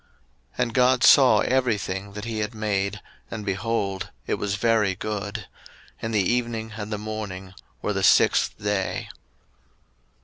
[0.53, 4.95] 01:001:031 And God saw every thing that he had made, and, behold, it was very
[4.95, 5.45] good.
[6.01, 9.09] And the evening and the morning were the sixth day.